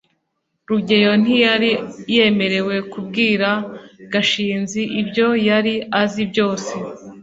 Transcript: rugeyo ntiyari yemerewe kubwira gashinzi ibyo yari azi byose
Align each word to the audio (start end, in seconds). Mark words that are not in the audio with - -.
rugeyo 0.69 1.13
ntiyari 1.21 1.71
yemerewe 2.15 2.75
kubwira 2.91 3.49
gashinzi 4.13 4.81
ibyo 5.01 5.27
yari 5.47 5.73
azi 6.01 6.21
byose 6.31 6.73